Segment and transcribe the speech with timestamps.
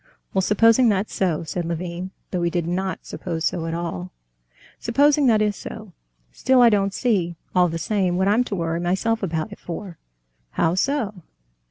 [0.33, 4.11] "Well, supposing that's so," said Levin, though he did not suppose so at all,
[4.79, 5.93] "supposing that is so,
[6.31, 9.99] still I don't see, all the same, what I'm to worry myself about it for."
[10.53, 11.21] "How so?"